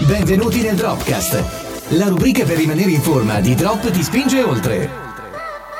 Benvenuti 0.00 0.60
nel 0.60 0.74
Dropcast, 0.74 1.44
la 1.90 2.08
rubrica 2.08 2.44
per 2.44 2.56
rimanere 2.56 2.90
in 2.90 3.00
forma 3.00 3.38
di 3.38 3.54
Drop 3.54 3.88
ti 3.92 4.02
spinge 4.02 4.42
oltre. 4.42 4.90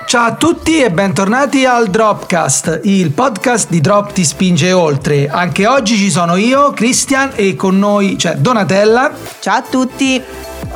Ciao 0.07 0.27
a 0.27 0.35
tutti 0.37 0.81
e 0.81 0.93
bentornati 0.93 1.65
al 1.65 1.89
Dropcast, 1.91 2.83
il 2.85 3.11
podcast 3.11 3.69
di 3.71 3.81
Drop 3.81 4.13
ti 4.13 4.25
spinge 4.25 4.71
oltre. 4.71 5.29
Anche 5.29 5.67
oggi 5.67 5.97
ci 5.97 6.11
sono 6.11 6.37
io, 6.37 6.71
Christian 6.71 7.33
e 7.35 7.57
con 7.57 7.77
noi 7.77 8.15
c'è 8.15 8.37
Donatella. 8.37 9.11
Ciao 9.41 9.57
a 9.57 9.63
tutti. 9.63 10.23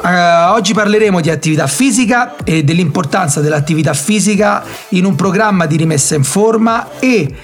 Uh, 0.02 0.52
oggi 0.52 0.74
parleremo 0.74 1.20
di 1.20 1.30
attività 1.30 1.68
fisica 1.68 2.34
e 2.44 2.64
dell'importanza 2.64 3.40
dell'attività 3.40 3.94
fisica 3.94 4.64
in 4.90 5.04
un 5.04 5.14
programma 5.14 5.66
di 5.66 5.76
rimessa 5.76 6.16
in 6.16 6.24
forma 6.24 6.98
e 6.98 7.34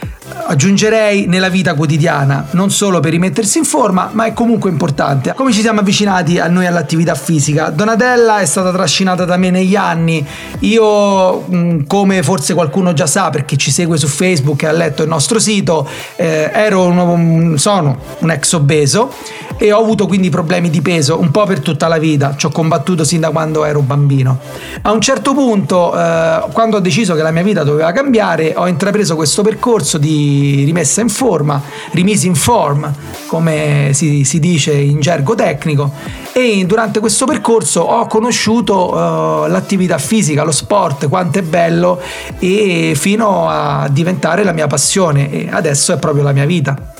aggiungerei 0.47 1.27
nella 1.27 1.49
vita 1.49 1.75
quotidiana, 1.75 2.47
non 2.53 2.71
solo 2.71 3.01
per 3.01 3.13
rimettersi 3.13 3.59
in 3.59 3.65
forma, 3.65 4.11
ma 4.13 4.25
è 4.25 4.33
comunque 4.33 4.71
importante. 4.71 5.33
Come 5.35 5.53
ci 5.53 5.61
siamo 5.61 5.81
avvicinati 5.81 6.39
a 6.39 6.49
noi 6.49 6.67
all'attività 6.67 7.15
fisica? 7.15 7.71
Donatella 7.71 8.39
è 8.39 8.47
stata 8.47 8.73
trascinata 8.73 9.25
da 9.25 9.37
me 9.37 9.51
negli 9.51 9.77
anni, 9.77 10.25
io 10.61 11.45
come 11.87 12.23
forse 12.23 12.55
qualcuno 12.55 12.93
già 12.93 13.07
sa 13.07 13.31
perché 13.31 13.57
ci 13.57 13.71
segue 13.71 13.97
su 13.97 14.07
Facebook 14.07 14.63
e 14.63 14.67
ha 14.67 14.73
letto 14.73 15.03
il 15.03 15.09
nostro 15.09 15.39
sito, 15.39 15.87
eh, 16.17 16.51
ero 16.53 16.85
un, 16.85 17.59
sono 17.59 17.99
un 18.19 18.31
ex 18.31 18.53
obeso 18.53 19.13
e 19.57 19.73
ho 19.73 19.81
avuto 19.81 20.07
quindi 20.07 20.31
problemi 20.31 20.71
di 20.71 20.81
peso 20.81 21.21
un 21.21 21.31
po' 21.31 21.45
per 21.45 21.61
tutta 21.61 21.87
la 21.87 21.99
vita, 21.99 22.35
ci 22.37 22.47
ho 22.47 22.51
combattuto 22.51 23.05
sin 23.05 23.21
da 23.21 23.31
quando 23.31 23.65
ero 23.65 23.81
bambino. 23.81 24.39
A 24.83 24.93
un 24.93 25.01
certo 25.01 25.33
punto, 25.35 25.97
eh, 25.97 26.45
quando 26.53 26.77
ho 26.77 26.81
deciso 26.81 27.15
che 27.15 27.23
la 27.23 27.31
mia 27.31 27.43
vita 27.43 27.63
doveva 27.63 27.93
cambiare, 27.93 28.55
ho 28.57 28.67
intrapreso 28.67 29.17
questo 29.17 29.43
percorso 29.43 29.99
di 29.99 30.24
rimessa 30.65 31.01
in 31.01 31.09
forma, 31.09 31.61
rimisi 31.93 32.27
in 32.27 32.35
form, 32.35 32.93
come 33.27 33.91
si, 33.93 34.25
si 34.25 34.39
dice 34.39 34.73
in 34.73 35.01
gergo 35.01 35.35
tecnico, 35.35 35.93
e 36.33 36.65
durante 36.67 37.01
questo 37.01 37.27
percorso 37.27 37.81
ho 37.81 38.07
conosciuto 38.07 38.93
uh, 38.93 39.47
l'attività 39.49 39.99
fisica, 39.99 40.45
lo 40.45 40.53
sport, 40.53 41.09
quanto 41.09 41.39
è 41.39 41.43
bello, 41.43 42.01
e 42.39 42.95
fino 42.97 43.49
a 43.49 43.89
diventare 43.91 44.45
la 44.45 44.53
mia 44.53 44.67
passione, 44.67 45.31
e 45.31 45.49
adesso 45.51 45.93
è 45.93 45.99
proprio 45.99 46.23
la 46.23 46.33
mia 46.33 46.47
vita. 46.47 46.93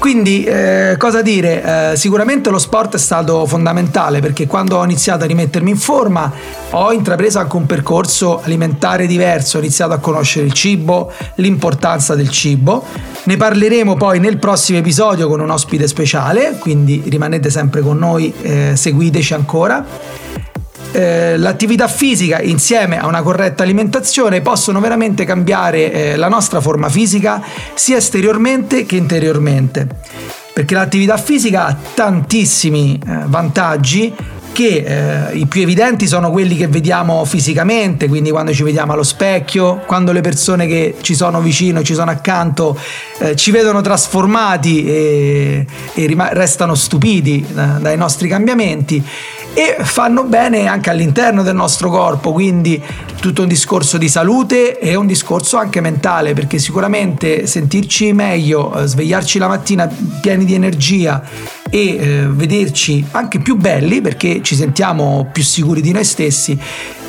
Quindi 0.00 0.44
eh, 0.44 0.94
cosa 0.96 1.20
dire? 1.20 1.92
Eh, 1.92 1.96
sicuramente 1.96 2.48
lo 2.48 2.58
sport 2.58 2.94
è 2.94 2.98
stato 2.98 3.44
fondamentale 3.44 4.20
perché 4.20 4.46
quando 4.46 4.78
ho 4.78 4.84
iniziato 4.84 5.24
a 5.24 5.26
rimettermi 5.26 5.68
in 5.68 5.76
forma 5.76 6.32
ho 6.70 6.90
intrapreso 6.90 7.38
anche 7.38 7.56
un 7.56 7.66
percorso 7.66 8.40
alimentare 8.42 9.06
diverso, 9.06 9.58
ho 9.58 9.60
iniziato 9.60 9.92
a 9.92 9.98
conoscere 9.98 10.46
il 10.46 10.54
cibo, 10.54 11.12
l'importanza 11.34 12.14
del 12.14 12.30
cibo. 12.30 12.82
Ne 13.24 13.36
parleremo 13.36 13.94
poi 13.96 14.20
nel 14.20 14.38
prossimo 14.38 14.78
episodio 14.78 15.28
con 15.28 15.38
un 15.38 15.50
ospite 15.50 15.86
speciale, 15.86 16.56
quindi 16.58 17.02
rimanete 17.06 17.50
sempre 17.50 17.82
con 17.82 17.98
noi, 17.98 18.32
eh, 18.40 18.72
seguiteci 18.76 19.34
ancora. 19.34 19.84
Eh, 20.92 21.36
l'attività 21.36 21.86
fisica 21.86 22.40
insieme 22.40 22.98
a 22.98 23.06
una 23.06 23.22
corretta 23.22 23.62
alimentazione 23.62 24.40
possono 24.40 24.80
veramente 24.80 25.24
cambiare 25.24 25.92
eh, 25.92 26.16
la 26.16 26.28
nostra 26.28 26.60
forma 26.60 26.88
fisica 26.88 27.40
sia 27.74 27.96
esteriormente 27.96 28.84
che 28.86 28.96
interiormente. 28.96 29.86
Perché 30.52 30.74
l'attività 30.74 31.16
fisica 31.16 31.66
ha 31.66 31.76
tantissimi 31.94 33.00
eh, 33.06 33.18
vantaggi 33.26 34.12
che 34.52 35.28
eh, 35.30 35.36
i 35.36 35.46
più 35.46 35.62
evidenti 35.62 36.06
sono 36.06 36.30
quelli 36.30 36.56
che 36.56 36.66
vediamo 36.66 37.24
fisicamente, 37.24 38.08
quindi 38.08 38.30
quando 38.30 38.52
ci 38.52 38.62
vediamo 38.62 38.92
allo 38.92 39.02
specchio, 39.02 39.82
quando 39.86 40.12
le 40.12 40.20
persone 40.20 40.66
che 40.66 40.96
ci 41.00 41.14
sono 41.14 41.40
vicino, 41.40 41.82
ci 41.82 41.94
sono 41.94 42.10
accanto, 42.10 42.76
eh, 43.18 43.36
ci 43.36 43.52
vedono 43.52 43.80
trasformati 43.80 44.84
e, 44.84 45.66
e 45.94 46.06
rim- 46.06 46.30
restano 46.32 46.74
stupiti 46.74 47.46
eh, 47.48 47.80
dai 47.80 47.96
nostri 47.96 48.28
cambiamenti 48.28 49.02
e 49.52 49.76
fanno 49.82 50.24
bene 50.24 50.66
anche 50.66 50.90
all'interno 50.90 51.42
del 51.42 51.54
nostro 51.54 51.90
corpo, 51.90 52.32
quindi 52.32 52.82
tutto 53.20 53.42
un 53.42 53.48
discorso 53.48 53.98
di 53.98 54.08
salute 54.08 54.78
e 54.78 54.94
un 54.94 55.06
discorso 55.06 55.56
anche 55.56 55.80
mentale, 55.80 56.32
perché 56.32 56.58
sicuramente 56.58 57.46
sentirci 57.46 58.12
meglio, 58.12 58.74
eh, 58.74 58.86
svegliarci 58.86 59.38
la 59.38 59.48
mattina 59.48 59.90
pieni 60.20 60.44
di 60.44 60.54
energia 60.54 61.22
e 61.68 61.96
eh, 61.96 62.26
vederci 62.28 63.04
anche 63.12 63.38
più 63.38 63.56
belli 63.56 64.00
perché 64.00 64.40
ci 64.42 64.56
sentiamo 64.56 65.28
più 65.32 65.42
sicuri 65.42 65.80
di 65.80 65.92
noi 65.92 66.04
stessi 66.04 66.58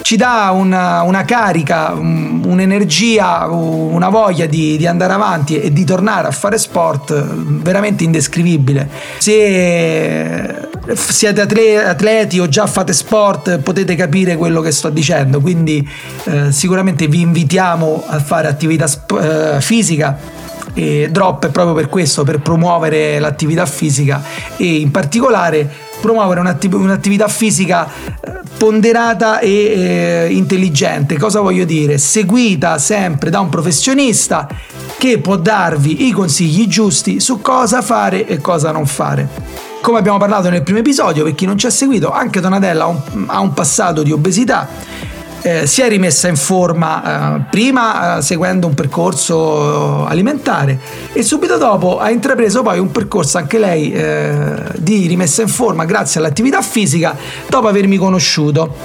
ci 0.01 0.15
dà 0.17 0.51
una, 0.53 1.03
una 1.03 1.23
carica, 1.23 1.93
un'energia, 1.93 3.47
una 3.47 4.09
voglia 4.09 4.45
di, 4.45 4.75
di, 4.77 4.87
andare 4.87 5.13
avanti 5.13 5.59
e 5.59 5.71
di 5.71 5.83
tornare 5.85 6.27
a 6.27 6.31
fare 6.31 6.57
sport 6.57 7.13
veramente 7.23 8.03
indescrivibile. 8.03 8.89
Se 9.19 10.60
siete 10.93 11.41
atleti 11.41 12.39
o 12.39 12.47
già 12.47 12.65
fate 12.67 12.93
sport 12.93 13.59
potete 13.59 13.95
capire 13.95 14.35
quello 14.35 14.61
che 14.61 14.71
sto 14.71 14.89
dicendo, 14.89 15.39
quindi 15.39 15.87
eh, 16.25 16.51
sicuramente 16.51 17.07
vi 17.07 17.21
invitiamo 17.21 18.03
a 18.07 18.19
fare 18.19 18.47
attività 18.47 18.87
sp- 18.87 19.19
eh, 19.21 19.61
fisica 19.61 20.39
e 20.73 21.09
Drop 21.11 21.47
è 21.47 21.49
proprio 21.49 21.75
per 21.75 21.89
questo, 21.89 22.23
per 22.23 22.39
promuovere 22.39 23.19
l'attività 23.19 23.65
fisica 23.65 24.23
e 24.57 24.75
in 24.75 24.91
particolare 24.91 25.69
promuovere 26.01 26.39
un'attiv- 26.39 26.73
un'attività 26.73 27.27
fisica 27.27 27.85
eh, 27.85 28.39
ponderata 28.57 29.39
e 29.39 29.49
eh, 29.49 30.27
intelligente. 30.31 31.17
Cosa 31.17 31.41
voglio 31.41 31.65
dire? 31.65 31.97
Seguita 31.97 32.77
sempre 32.79 33.29
da 33.29 33.39
un 33.39 33.49
professionista 33.49 34.47
che 34.97 35.19
può 35.19 35.35
darvi 35.35 36.07
i 36.07 36.11
consigli 36.11 36.67
giusti 36.67 37.19
su 37.19 37.41
cosa 37.41 37.81
fare 37.81 38.25
e 38.25 38.39
cosa 38.39 38.71
non 38.71 38.85
fare. 38.85 39.70
Come 39.81 39.97
abbiamo 39.97 40.19
parlato 40.19 40.49
nel 40.49 40.61
primo 40.61 40.79
episodio, 40.79 41.23
per 41.23 41.33
chi 41.33 41.45
non 41.45 41.57
ci 41.57 41.65
ha 41.65 41.71
seguito, 41.71 42.11
anche 42.11 42.39
Donatella 42.39 42.85
ha 43.25 43.39
un, 43.39 43.53
passato 43.53 44.03
di 44.03 44.11
obesità 44.11 44.67
eh, 45.41 45.65
si 45.65 45.81
è 45.81 45.89
rimessa 45.89 46.27
in 46.27 46.35
forma 46.35 47.37
eh, 47.37 47.41
prima 47.49 48.17
eh, 48.17 48.21
seguendo 48.21 48.67
un 48.67 48.75
percorso 48.75 50.05
alimentare 50.05 50.79
e 51.13 51.23
subito 51.23 51.57
dopo 51.57 51.99
ha 51.99 52.11
intrapreso 52.11 52.61
poi 52.61 52.77
un 52.77 52.91
percorso 52.91 53.39
anche 53.39 53.57
lei 53.57 53.91
eh, 53.91 54.55
di 54.77 55.07
rimessa 55.07 55.41
in 55.41 55.47
forma 55.47 55.85
grazie 55.85 56.19
all'attività 56.19 56.61
fisica 56.61 57.15
dopo 57.47 57.67
avermi 57.67 57.97
conosciuto. 57.97 58.75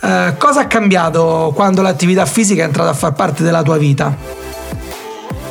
Eh, 0.00 0.34
cosa 0.38 0.60
ha 0.60 0.66
cambiato 0.66 1.52
quando 1.54 1.82
l'attività 1.82 2.26
fisica 2.26 2.62
è 2.62 2.66
entrata 2.66 2.90
a 2.90 2.94
far 2.94 3.14
parte 3.14 3.42
della 3.42 3.62
tua 3.62 3.76
vita? 3.76 4.41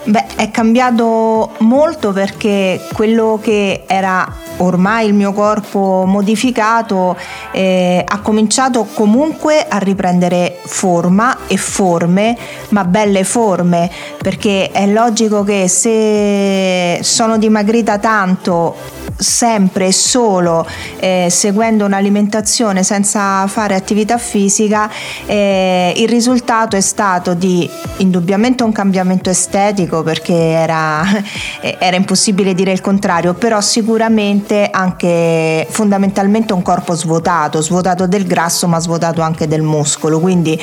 Beh, 0.03 0.25
è 0.35 0.49
cambiato 0.49 1.51
molto 1.59 2.11
perché 2.11 2.81
quello 2.93 3.37
che 3.39 3.83
era 3.85 4.27
ormai 4.57 5.07
il 5.07 5.13
mio 5.13 5.31
corpo 5.31 6.05
modificato 6.07 7.15
eh, 7.51 8.03
ha 8.03 8.19
cominciato 8.19 8.87
comunque 8.95 9.63
a 9.67 9.77
riprendere 9.77 10.57
forma 10.65 11.45
e 11.45 11.55
forme, 11.57 12.35
ma 12.69 12.83
belle 12.83 13.23
forme, 13.23 13.91
perché 14.21 14.71
è 14.71 14.87
logico 14.87 15.43
che 15.43 15.67
se 15.67 17.03
sono 17.03 17.37
dimagrita 17.37 17.99
tanto 17.99 18.75
sempre 19.17 19.87
e 19.87 19.91
solo 19.91 20.65
eh, 20.97 21.27
seguendo 21.29 21.85
un'alimentazione 21.85 22.81
senza 22.81 23.45
fare 23.45 23.75
attività 23.75 24.17
fisica, 24.17 24.89
eh, 25.27 25.93
il 25.95 26.09
risultato 26.09 26.75
è 26.75 26.81
stato 26.81 27.35
di 27.35 27.69
indubbiamente 27.97 28.63
un 28.63 28.71
cambiamento 28.71 29.29
estetico 29.29 29.90
perché 30.01 30.33
era, 30.33 31.03
era 31.59 31.95
impossibile 31.97 32.53
dire 32.53 32.71
il 32.71 32.81
contrario, 32.81 33.33
però 33.33 33.59
sicuramente 33.59 34.69
anche 34.71 35.67
fondamentalmente 35.69 36.53
un 36.53 36.61
corpo 36.61 36.95
svuotato, 36.95 37.61
svuotato 37.61 38.07
del 38.07 38.25
grasso 38.25 38.67
ma 38.67 38.79
svuotato 38.79 39.21
anche 39.21 39.47
del 39.47 39.61
muscolo, 39.61 40.19
quindi 40.19 40.59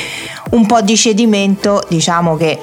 un 0.50 0.66
po' 0.66 0.80
di 0.80 0.96
cedimento 0.96 1.84
diciamo 1.88 2.36
che 2.36 2.60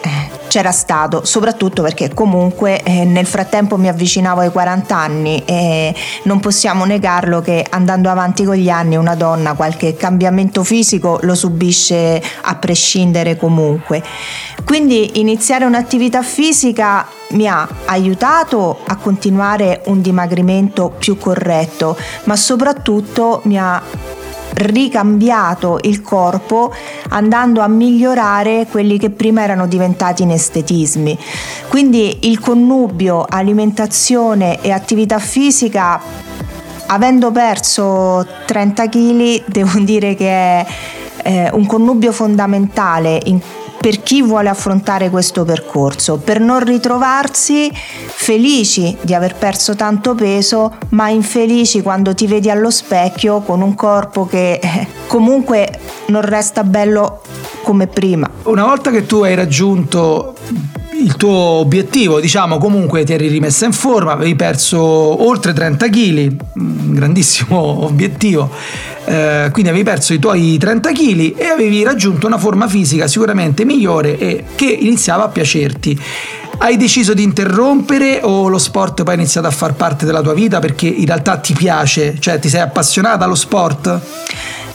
c'era 0.55 0.71
stato, 0.71 1.25
soprattutto 1.25 1.81
perché 1.81 2.13
comunque 2.13 2.81
eh, 2.81 3.03
nel 3.03 3.25
frattempo 3.25 3.75
mi 3.75 3.89
avvicinavo 3.89 4.39
ai 4.39 4.51
40 4.51 4.95
anni 4.95 5.43
e 5.43 5.93
non 6.23 6.39
possiamo 6.39 6.85
negarlo 6.85 7.41
che 7.41 7.66
andando 7.69 8.09
avanti 8.09 8.45
con 8.45 8.55
gli 8.55 8.69
anni 8.69 8.95
una 8.95 9.16
donna 9.16 9.53
qualche 9.53 9.95
cambiamento 9.95 10.63
fisico 10.63 11.19
lo 11.23 11.35
subisce 11.35 12.22
a 12.43 12.55
prescindere 12.55 13.35
comunque. 13.35 14.01
Quindi 14.63 15.19
iniziare 15.19 15.66
un'attività 15.66 16.23
fisica 16.23 16.54
mi 17.29 17.47
ha 17.47 17.67
aiutato 17.85 18.79
a 18.87 18.96
continuare 18.96 19.81
un 19.87 20.02
dimagrimento 20.02 20.93
più 20.97 21.17
corretto, 21.17 21.97
ma 22.23 22.35
soprattutto 22.35 23.41
mi 23.43 23.59
ha 23.59 23.81
ricambiato 24.55 25.79
il 25.81 26.02
corpo 26.02 26.73
andando 27.09 27.59
a 27.59 27.67
migliorare 27.67 28.67
quelli 28.69 28.97
che 28.97 29.09
prima 29.09 29.41
erano 29.43 29.67
diventati 29.67 30.23
inestetismi. 30.23 31.17
Quindi 31.67 32.29
il 32.29 32.40
connubio 32.40 33.25
alimentazione 33.28 34.61
e 34.61 34.72
attività 34.72 35.19
fisica 35.19 36.02
avendo 36.87 37.31
perso 37.31 38.25
30 38.46 38.90
kg 38.90 39.43
devo 39.52 39.79
dire 39.79 40.16
che 40.16 40.29
è 40.29 40.66
eh, 41.23 41.49
un 41.52 41.66
connubio 41.66 42.11
fondamentale 42.11 43.19
in 43.25 43.40
per 43.85 44.02
chi 44.02 44.23
vuole 44.23 44.49
affrontare 44.49 45.11
questo 45.11 45.46
percorso, 45.46 46.17
per 46.17 46.40
non 46.40 46.64
ritrovarsi 46.64 47.72
felici 47.72 48.97
di 49.02 49.14
aver 49.14 49.35
perso 49.35 49.76
tanto 49.76 50.16
peso, 50.16 50.73
ma 50.90 51.09
infelici 51.09 51.84
quando 51.84 52.16
ti 52.16 52.26
vedi 52.26 52.49
allo 52.49 52.72
specchio 52.72 53.41
con 53.41 53.61
un 53.61 53.76
corpo 53.76 54.26
che 54.26 54.53
eh, 54.53 54.87
comunque 55.05 55.79
non 56.08 56.22
resta 56.22 56.64
bello 56.64 57.22
come 57.61 57.85
prima. 57.85 58.28
Una 58.46 58.64
volta 58.64 58.90
che 58.90 59.05
tu 59.05 59.22
hai 59.22 59.35
raggiunto 59.35 60.34
il 60.99 61.16
tuo 61.16 61.29
obiettivo, 61.29 62.20
diciamo 62.20 62.58
comunque 62.58 63.03
ti 63.03 63.14
eri 63.14 63.28
rimessa 63.28 63.66
in 63.66 63.73
forma, 63.73 64.14
avevi 64.14 64.34
perso 64.34 64.81
oltre 64.81 65.53
30 65.53 65.90
kg, 65.90 66.35
un 66.55 66.93
grandissimo 66.93 67.85
obiettivo, 67.85 68.49
eh, 69.05 69.49
quindi 69.52 69.69
avevi 69.69 69.84
perso 69.84 70.13
i 70.13 70.19
tuoi 70.19 70.57
30 70.57 70.91
kg 70.91 71.37
e 71.37 71.46
avevi 71.46 71.84
raggiunto 71.84 72.28
una 72.28 72.37
forma 72.37 72.67
fisica 72.67 73.07
sicuramente 73.07 73.66
migliore 73.66 74.17
e 74.17 74.43
che 74.55 74.66
iniziava 74.66 75.25
a 75.25 75.28
piacerti. 75.28 75.99
Hai 76.57 76.78
deciso 76.78 77.13
di 77.13 77.23
interrompere 77.23 78.22
o 78.23 78.47
lo 78.47 78.57
sport 78.57 79.03
poi 79.03 79.13
ha 79.13 79.17
iniziato 79.17 79.47
a 79.47 79.52
far 79.52 79.73
parte 79.73 80.05
della 80.05 80.22
tua 80.22 80.34
vita 80.34 80.59
perché 80.59 80.87
in 80.87 81.05
realtà 81.05 81.37
ti 81.37 81.53
piace, 81.53 82.17
cioè 82.19 82.40
ti 82.40 82.49
sei 82.49 82.61
appassionata 82.61 83.25
allo 83.25 83.35
sport? 83.35 83.99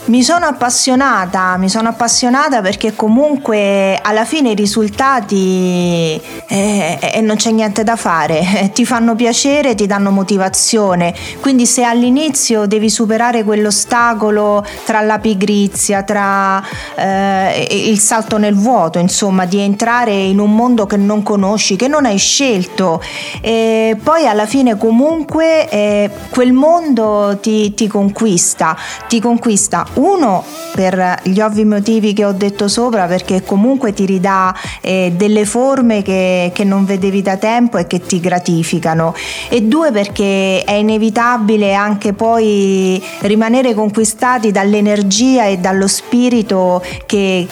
Mi 0.06 0.23
sono 0.23 0.47
appassionata, 0.47 1.58
mi 1.58 1.69
sono 1.69 1.91
appassionata 1.91 2.62
perché 2.62 2.97
comunque 2.97 3.99
alla 4.00 4.25
fine 4.25 4.52
i 4.52 4.55
risultati 4.55 6.19
eh, 6.49 6.99
eh, 6.99 7.20
non 7.20 7.37
c'è 7.37 7.50
niente 7.50 7.85
da 7.85 7.97
fare, 7.97 8.70
ti 8.73 8.87
fanno 8.87 9.14
piacere, 9.14 9.75
ti 9.75 9.87
danno 9.87 10.11
motivazione, 10.11 11.14
quindi 11.41 11.67
se 11.67 11.85
all'inizio 11.85 12.67
devi 12.67 12.88
superare 12.88 13.44
quell'ostacolo 13.44 14.64
tra 14.85 15.02
la 15.02 15.19
pigrizia, 15.19 16.03
tra 16.03 16.64
eh, 16.96 17.69
il 17.70 17.99
salto 17.99 18.38
nel 18.38 18.55
vuoto, 18.55 18.99
insomma, 18.99 19.44
di 19.44 19.61
entrare 19.61 20.12
in 20.12 20.41
un 20.41 20.56
mondo 20.56 20.87
che 20.87 20.96
non 20.96 21.23
conosci, 21.23 21.76
che 21.76 21.88
non 21.88 22.06
hai 22.06 22.19
scelto, 22.19 23.03
e 23.43 23.96
poi 24.03 24.26
alla 24.26 24.46
fine 24.46 24.79
comunque 24.79 25.69
eh, 25.69 26.11
quel 26.31 26.53
mondo 26.53 27.38
ti, 27.41 27.75
ti 27.75 27.87
conquista, 27.87 28.75
ti 29.06 29.20
conquista 29.20 29.87
uno 30.00 30.44
per 30.75 31.20
gli 31.25 31.41
ovvi 31.41 31.64
motivi 31.64 32.12
che 32.12 32.25
ho 32.25 32.32
detto 32.32 32.69
sopra, 32.69 33.06
perché 33.06 33.43
comunque 33.43 33.93
ti 33.93 34.06
ridà 34.06 34.55
eh, 34.81 35.12
delle 35.14 35.44
forme 35.44 36.02
che, 36.02 36.50
che 36.55 36.64
non 36.64 36.85
vedevi 36.85 37.23
da 37.23 37.37
tempo 37.37 37.76
e 37.76 37.87
che 37.87 38.00
ti 38.00 38.20
gratificano. 38.20 39.14
E 39.49 39.62
due 39.62 39.93
perché 39.93 40.64
è 40.64 40.73
inevitabile 40.73 41.75
anche 41.75 42.12
poi 42.12 43.02
rimanere 43.20 43.75
conquistati 43.75 44.50
dall'energia 44.50 45.47
e 45.47 45.58
dallo 45.58 45.87
spirito 45.87 46.82
che 47.06 47.46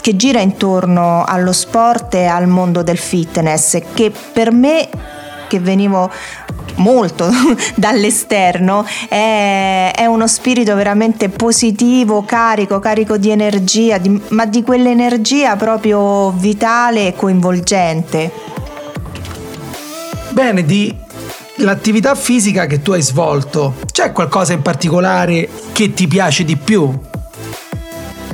che 0.00 0.16
gira 0.16 0.40
intorno 0.40 1.24
allo 1.26 1.52
sport 1.52 2.14
e 2.14 2.24
al 2.24 2.46
mondo 2.46 2.82
del 2.82 2.96
fitness, 2.96 3.78
che 3.92 4.10
per 4.32 4.52
me 4.52 4.88
che 5.48 5.58
venivo 5.58 6.10
molto 6.76 7.28
dall'esterno, 7.74 8.84
è, 9.08 9.92
è, 9.94 10.06
uno 10.06 10.26
spirito 10.26 10.74
veramente 10.74 11.28
positivo, 11.28 12.24
carico, 12.24 12.78
carico 12.78 13.16
di 13.16 13.30
energia, 13.30 13.98
di, 13.98 14.20
ma 14.28 14.46
di 14.46 14.62
quell'energia 14.62 15.56
proprio 15.56 16.30
vitale 16.30 17.08
e 17.08 17.14
coinvolgente. 17.14 18.30
Bene, 20.30 20.64
di 20.64 20.94
l'attività 21.56 22.14
fisica 22.14 22.66
che 22.66 22.82
tu 22.82 22.92
hai 22.92 23.02
svolto, 23.02 23.74
c'è 23.90 24.12
qualcosa 24.12 24.52
in 24.52 24.62
particolare 24.62 25.48
che 25.72 25.92
ti 25.92 26.06
piace 26.06 26.44
di 26.44 26.56
più? 26.56 26.96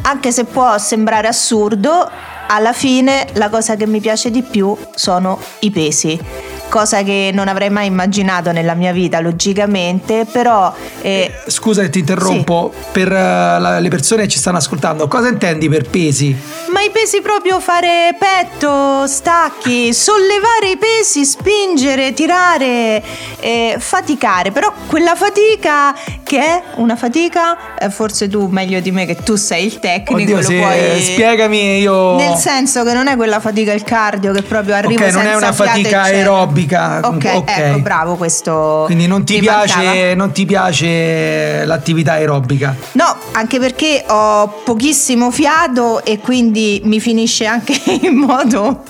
Anche 0.02 0.32
se 0.32 0.44
può 0.44 0.76
sembrare 0.76 1.28
assurdo, 1.28 2.10
alla 2.46 2.74
fine 2.74 3.26
la 3.34 3.48
cosa 3.48 3.74
che 3.74 3.86
mi 3.86 4.00
piace 4.00 4.30
di 4.30 4.42
più 4.42 4.76
sono 4.94 5.40
i 5.60 5.70
pesi 5.70 6.43
cosa 6.74 7.04
che 7.04 7.30
non 7.32 7.46
avrei 7.46 7.70
mai 7.70 7.86
immaginato 7.86 8.50
nella 8.50 8.74
mia 8.74 8.90
vita, 8.90 9.20
logicamente, 9.20 10.26
però... 10.28 10.74
Eh, 11.02 11.30
Scusa 11.46 11.82
che 11.82 11.88
ti 11.88 12.00
interrompo, 12.00 12.72
sì. 12.74 12.86
per 12.90 13.12
uh, 13.12 13.80
le 13.80 13.88
persone 13.88 14.22
che 14.22 14.28
ci 14.28 14.38
stanno 14.38 14.56
ascoltando, 14.56 15.06
cosa 15.06 15.28
intendi 15.28 15.68
per 15.68 15.88
pesi? 15.88 16.36
Ma 16.72 16.80
i 16.82 16.90
pesi 16.90 17.20
proprio 17.20 17.60
fare 17.60 18.16
petto, 18.18 19.06
stacchi, 19.06 19.94
sollevare 19.94 20.72
i 20.72 20.76
pesi, 20.76 21.24
spingere, 21.24 22.12
tirare, 22.12 23.00
eh, 23.38 23.76
faticare, 23.78 24.50
però 24.50 24.72
quella 24.88 25.14
fatica 25.14 25.94
che 26.24 26.40
è 26.40 26.62
una 26.76 26.96
fatica, 26.96 27.76
eh, 27.78 27.88
forse 27.88 28.26
tu 28.26 28.48
meglio 28.48 28.80
di 28.80 28.90
me 28.90 29.06
che 29.06 29.14
tu 29.14 29.36
sei 29.36 29.66
il 29.66 29.78
tecnico, 29.78 30.20
Oddio, 30.20 30.40
lo 30.40 30.46
puoi... 30.48 31.00
spiegami 31.00 31.78
io... 31.78 32.16
Nel 32.16 32.34
senso 32.34 32.82
che 32.82 32.92
non 32.92 33.06
è 33.06 33.14
quella 33.14 33.38
fatica 33.38 33.72
il 33.72 33.84
cardio 33.84 34.32
che 34.32 34.42
proprio 34.42 34.74
arriva 34.74 35.06
okay, 35.06 35.12
non 35.12 35.26
è 35.26 35.36
una 35.36 35.52
fatica 35.52 36.02
aerobica 36.02 36.62
aerobica. 36.72 37.00
Ok, 37.08 37.42
okay. 37.42 37.70
ecco, 37.70 37.78
bravo, 37.80 38.16
questo. 38.16 38.82
Quindi 38.86 39.06
non 39.06 39.24
ti, 39.24 39.38
piace, 39.38 40.14
non 40.14 40.32
ti 40.32 40.44
piace 40.44 41.64
l'attività 41.64 42.12
aerobica? 42.12 42.74
No, 42.92 43.16
anche 43.32 43.58
perché 43.58 44.04
ho 44.06 44.62
pochissimo 44.64 45.30
fiato 45.30 46.04
e 46.04 46.18
quindi 46.18 46.80
mi 46.84 47.00
finisce 47.00 47.46
anche 47.46 47.74
in 48.02 48.14
modo 48.14 48.82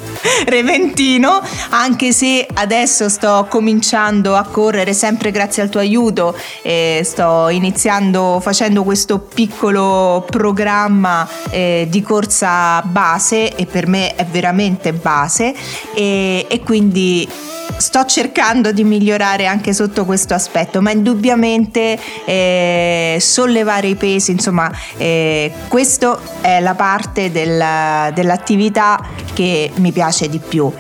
repentino, 0.47 1.41
anche 1.71 2.13
se 2.13 2.47
adesso 2.55 3.09
sto 3.09 3.47
cominciando 3.49 4.37
a 4.37 4.45
correre 4.45 4.93
sempre 4.93 5.31
grazie 5.31 5.63
al 5.63 5.69
tuo 5.69 5.81
aiuto 5.81 6.37
e 6.63 7.03
sto 7.05 7.49
iniziando 7.49 8.41
facendo 8.41 8.85
questo 8.85 9.19
piccolo 9.19 10.25
programma 10.29 11.27
eh, 11.51 11.87
di 11.89 12.03
corsa 12.03 12.83
base 12.83 13.55
e 13.55 13.67
per 13.67 13.87
me 13.87 14.15
è 14.15 14.25
veramente 14.25 14.93
base 14.93 15.55
e, 15.95 16.47
e 16.49 16.61
quindi 16.61 17.29
sto 17.77 18.05
cercando 18.05 18.73
di 18.73 18.85
migliorare 18.85 19.47
anche 19.47 19.73
sotto 19.73 20.05
questo 20.05 20.35
aspetto, 20.35 20.81
ma 20.81 20.91
indubbiamente 20.91 21.99
eh, 22.25 23.17
sollevare 23.21 23.89
i 23.89 23.95
pesi, 23.95 24.31
insomma, 24.31 24.71
eh, 24.97 25.53
questa 25.69 26.19
è 26.41 26.61
la 26.61 26.75
parte 26.75 27.31
della, 27.31 28.11
dell'attività 28.15 29.01
che 29.33 29.71
mi 29.77 29.93
piace 29.93 30.29
di 30.29 30.39
più. 30.39 30.73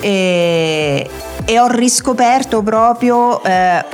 E, 0.00 1.08
e 1.46 1.58
ho 1.58 1.66
riscoperto 1.68 2.62
proprio 2.62 3.42
eh, 3.42 3.84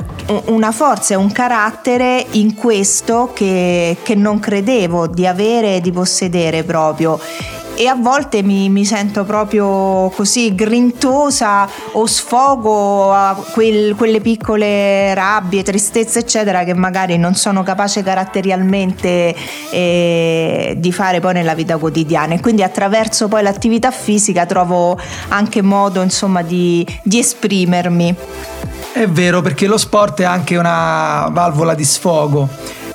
una 0.45 0.71
forza 0.71 1.13
e 1.13 1.17
un 1.17 1.31
carattere 1.31 2.25
in 2.31 2.55
questo 2.55 3.31
che, 3.33 3.97
che 4.01 4.15
non 4.15 4.39
credevo 4.39 5.07
di 5.07 5.27
avere 5.27 5.77
e 5.77 5.81
di 5.81 5.91
possedere 5.91 6.63
proprio 6.63 7.19
e 7.75 7.87
a 7.87 7.95
volte 7.95 8.43
mi, 8.43 8.69
mi, 8.69 8.85
sento 8.85 9.23
proprio 9.23 10.09
così 10.09 10.53
grintosa 10.53 11.67
o 11.93 12.05
sfogo 12.05 13.11
a 13.13 13.35
quel, 13.51 13.95
quelle 13.95 14.19
piccole 14.19 15.13
rabbie, 15.13 15.63
tristezze 15.63 16.19
eccetera 16.19 16.63
che 16.63 16.73
magari 16.73 17.17
non 17.17 17.35
sono 17.35 17.63
capace 17.63 18.03
caratterialmente 18.03 19.35
eh, 19.71 20.75
di 20.77 20.91
fare 20.91 21.19
poi 21.19 21.33
nella 21.33 21.55
vita 21.55 21.77
quotidiana. 21.77 22.35
E 22.35 22.39
quindi 22.39 22.63
attraverso 22.63 23.27
poi 23.27 23.41
l'attività 23.41 23.91
fisica 23.91 24.45
trovo 24.45 24.99
anche 25.29 25.61
modo 25.61 26.01
insomma 26.01 26.41
di, 26.41 26.85
di 27.03 27.19
esprimermi. 27.19 28.15
È 28.93 29.07
vero 29.07 29.41
perché 29.41 29.67
lo 29.67 29.77
sport 29.77 30.21
è 30.21 30.25
anche 30.25 30.57
una 30.57 31.29
valvola 31.31 31.73
di 31.73 31.85
sfogo. 31.85 32.47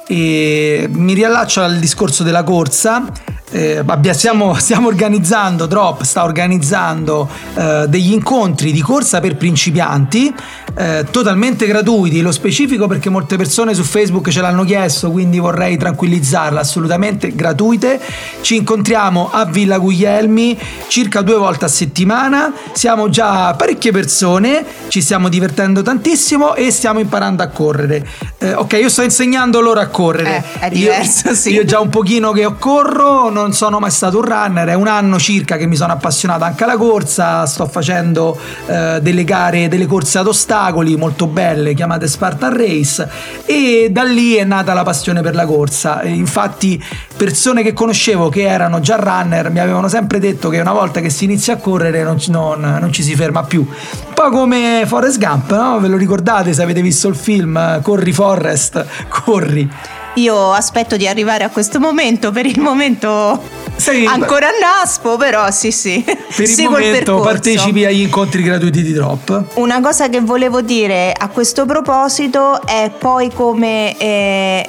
E 0.06 0.88
mi 0.92 1.14
riallaccio 1.14 1.62
al 1.62 1.78
discorso 1.78 2.22
della 2.22 2.44
corsa 2.44 3.10
eh, 3.50 3.84
stiamo, 4.12 4.54
stiamo, 4.54 4.88
organizzando, 4.88 5.66
Drop 5.66 6.02
sta 6.02 6.24
organizzando 6.24 7.28
eh, 7.54 7.84
degli 7.88 8.12
incontri 8.12 8.72
di 8.72 8.80
corsa 8.80 9.20
per 9.20 9.36
principianti 9.36 10.34
eh, 10.78 11.06
totalmente 11.10 11.66
gratuiti, 11.66 12.20
lo 12.20 12.32
specifico 12.32 12.86
perché 12.86 13.08
molte 13.08 13.36
persone 13.36 13.72
su 13.72 13.82
Facebook 13.82 14.28
ce 14.28 14.42
l'hanno 14.42 14.64
chiesto, 14.64 15.10
quindi 15.10 15.38
vorrei 15.38 15.78
tranquillizzarla, 15.78 16.60
assolutamente 16.60 17.34
gratuite. 17.34 17.98
Ci 18.42 18.56
incontriamo 18.56 19.30
a 19.32 19.46
Villa 19.46 19.78
Guglielmi 19.78 20.58
circa 20.88 21.22
due 21.22 21.36
volte 21.36 21.64
a 21.64 21.68
settimana, 21.68 22.52
siamo 22.72 23.08
già 23.08 23.54
parecchie 23.54 23.90
persone, 23.90 24.64
ci 24.88 25.00
stiamo 25.00 25.28
divertendo 25.28 25.80
tantissimo 25.80 26.54
e 26.54 26.70
stiamo 26.70 26.98
imparando 26.98 27.42
a 27.42 27.48
correre. 27.48 28.06
Eh, 28.38 28.52
ok, 28.52 28.72
io 28.74 28.90
sto 28.90 29.02
insegnando 29.02 29.60
loro 29.60 29.80
a 29.80 29.86
correre. 29.86 30.44
Eh, 30.58 30.66
è 30.66 30.68
diverso, 30.68 31.28
io, 31.30 31.34
sì. 31.34 31.52
Io 31.52 31.64
già 31.64 31.80
un 31.80 31.88
pochino 31.88 32.32
che 32.32 32.44
corro, 32.58 33.30
non 33.36 33.52
sono 33.52 33.78
mai 33.78 33.90
stato 33.90 34.18
un 34.18 34.24
runner, 34.24 34.68
è 34.68 34.74
un 34.74 34.86
anno 34.86 35.18
circa 35.18 35.58
che 35.58 35.66
mi 35.66 35.76
sono 35.76 35.92
appassionato 35.92 36.44
anche 36.44 36.64
alla 36.64 36.78
corsa, 36.78 37.44
sto 37.44 37.66
facendo 37.66 38.38
eh, 38.66 38.98
delle 39.02 39.24
gare, 39.24 39.68
delle 39.68 39.84
corse 39.86 40.18
ad 40.18 40.26
ostacoli 40.26 40.96
molto 40.96 41.26
belle 41.26 41.74
chiamate 41.74 42.08
Spartan 42.08 42.56
Race 42.56 43.08
e 43.44 43.88
da 43.90 44.04
lì 44.04 44.36
è 44.36 44.44
nata 44.44 44.72
la 44.72 44.82
passione 44.84 45.20
per 45.20 45.34
la 45.34 45.44
corsa. 45.44 46.02
Infatti 46.04 46.82
persone 47.14 47.62
che 47.62 47.74
conoscevo 47.74 48.30
che 48.30 48.42
erano 48.42 48.80
già 48.80 48.96
runner 48.96 49.50
mi 49.50 49.58
avevano 49.58 49.88
sempre 49.88 50.18
detto 50.18 50.48
che 50.48 50.58
una 50.58 50.72
volta 50.72 51.00
che 51.00 51.10
si 51.10 51.24
inizia 51.24 51.54
a 51.54 51.56
correre 51.58 52.02
non, 52.02 52.16
non, 52.28 52.60
non 52.80 52.90
ci 52.90 53.02
si 53.02 53.14
ferma 53.14 53.42
più. 53.42 53.60
Un 53.60 54.14
po' 54.14 54.30
come 54.30 54.84
Forrest 54.86 55.18
Gump, 55.18 55.50
no? 55.52 55.78
Ve 55.78 55.88
lo 55.88 55.98
ricordate 55.98 56.54
se 56.54 56.62
avete 56.62 56.80
visto 56.80 57.08
il 57.08 57.16
film 57.16 57.82
Corri 57.82 58.12
Forrest, 58.12 58.84
corri. 59.08 59.70
Io 60.16 60.52
aspetto 60.52 60.96
di 60.96 61.06
arrivare 61.06 61.44
a 61.44 61.50
questo 61.50 61.78
momento, 61.78 62.30
per 62.30 62.46
il 62.46 62.60
momento 62.60 63.64
Sei... 63.76 64.06
Ancora 64.06 64.48
a 64.48 64.52
Naspo, 64.58 65.16
però 65.16 65.50
sì, 65.50 65.70
sì. 65.70 66.02
Per 66.02 66.48
il 66.48 66.64
momento 66.68 67.20
partecipi 67.20 67.84
agli 67.84 68.00
incontri 68.00 68.42
gratuiti 68.42 68.82
di 68.82 68.92
Drop. 68.92 69.52
Una 69.54 69.80
cosa 69.80 70.08
che 70.08 70.20
volevo 70.20 70.62
dire 70.62 71.12
a 71.12 71.28
questo 71.28 71.66
proposito 71.66 72.66
è 72.66 72.90
poi 72.96 73.30
come 73.32 73.96
eh, 73.98 74.68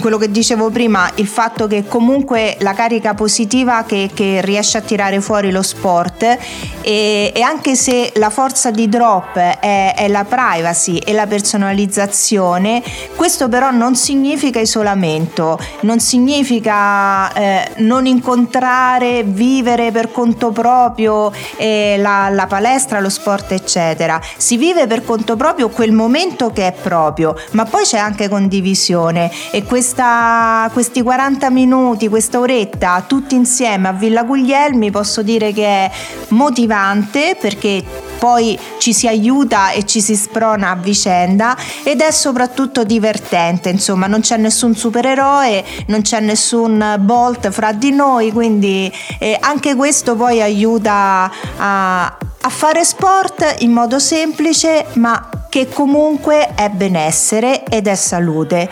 quello 0.00 0.18
che 0.18 0.30
dicevo 0.30 0.70
prima, 0.70 1.10
il 1.16 1.26
fatto 1.26 1.66
che 1.66 1.86
comunque 1.86 2.56
la 2.60 2.72
carica 2.72 3.14
positiva 3.14 3.84
che, 3.84 4.10
che 4.12 4.40
riesce 4.42 4.78
a 4.78 4.80
tirare 4.80 5.20
fuori 5.20 5.50
lo 5.50 5.62
sport 5.62 6.22
e, 6.22 7.32
e, 7.34 7.40
anche 7.42 7.74
se 7.76 8.12
la 8.16 8.30
forza 8.30 8.70
di 8.70 8.88
drop 8.88 9.36
è, 9.36 9.94
è 9.94 10.08
la 10.08 10.24
privacy 10.24 10.98
e 10.98 11.12
la 11.12 11.26
personalizzazione, 11.26 12.82
questo 13.16 13.48
però 13.48 13.70
non 13.70 13.94
significa 13.94 14.60
isolamento, 14.60 15.58
non 15.80 16.00
significa 16.00 17.32
eh, 17.32 17.70
non 17.78 18.06
incontrare, 18.06 19.22
vivere 19.22 19.90
per 19.90 20.10
conto 20.10 20.50
proprio 20.50 21.32
eh, 21.56 21.96
la, 21.98 22.28
la 22.30 22.46
palestra, 22.46 23.00
lo 23.00 23.10
sport 23.10 23.52
eccetera. 23.52 24.20
Si 24.36 24.56
vive 24.56 24.86
per 24.86 25.04
conto 25.04 25.36
proprio 25.36 25.68
quel 25.68 25.92
momento 25.92 26.50
che 26.50 26.66
è 26.66 26.72
proprio, 26.72 27.34
ma 27.52 27.64
poi 27.64 27.84
c'è 27.84 27.98
anche 27.98 28.28
condivisione 28.28 29.30
e 29.50 29.64
questa, 29.72 30.68
questi 30.74 31.00
40 31.00 31.48
minuti, 31.48 32.08
questa 32.08 32.38
oretta 32.38 33.02
tutti 33.06 33.34
insieme 33.34 33.88
a 33.88 33.92
Villa 33.92 34.22
Guglielmi 34.22 34.90
posso 34.90 35.22
dire 35.22 35.50
che 35.54 35.64
è 35.64 35.90
motivante 36.28 37.38
perché 37.40 37.82
poi 38.18 38.58
ci 38.76 38.92
si 38.92 39.08
aiuta 39.08 39.70
e 39.70 39.86
ci 39.86 40.02
si 40.02 40.14
sprona 40.14 40.72
a 40.72 40.74
vicenda 40.74 41.56
ed 41.84 42.02
è 42.02 42.10
soprattutto 42.10 42.84
divertente, 42.84 43.70
insomma 43.70 44.06
non 44.06 44.20
c'è 44.20 44.36
nessun 44.36 44.76
supereroe, 44.76 45.64
non 45.86 46.02
c'è 46.02 46.20
nessun 46.20 46.96
Bolt 47.00 47.48
fra 47.48 47.72
di 47.72 47.92
noi, 47.92 48.30
quindi 48.30 48.92
eh, 49.18 49.38
anche 49.40 49.74
questo 49.74 50.16
poi 50.16 50.42
aiuta 50.42 51.32
a, 51.56 52.04
a 52.04 52.48
fare 52.50 52.84
sport 52.84 53.54
in 53.60 53.72
modo 53.72 53.98
semplice 53.98 54.84
ma 54.96 55.30
che 55.48 55.70
comunque 55.70 56.50
è 56.54 56.68
benessere 56.68 57.64
ed 57.64 57.86
è 57.86 57.94
salute 57.94 58.68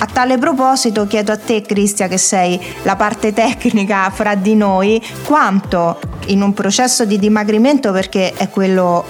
a 0.00 0.06
tale 0.06 0.38
proposito 0.38 1.06
chiedo 1.06 1.32
a 1.32 1.36
te 1.36 1.62
Cristia 1.62 2.08
che 2.08 2.18
sei 2.18 2.60
la 2.82 2.96
parte 2.96 3.32
tecnica 3.32 4.08
fra 4.10 4.34
di 4.34 4.54
noi 4.54 5.02
quanto 5.24 5.98
in 6.26 6.42
un 6.42 6.52
processo 6.54 7.04
di 7.04 7.18
dimagrimento 7.18 7.92
perché 7.92 8.32
è 8.32 8.48
quello 8.48 9.04